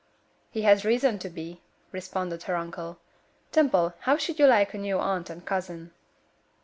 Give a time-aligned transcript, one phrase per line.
[0.49, 2.97] '""He has reason to be," responded her uncle.
[3.51, 5.93] "Dimple, how should you like a new aunt and cousin?"